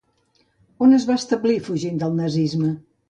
On 0.87 0.95
es 0.97 1.05
va 1.09 1.17
establir 1.23 1.59
fugint 1.67 2.01
del 2.05 2.17
nazisme? 2.23 2.73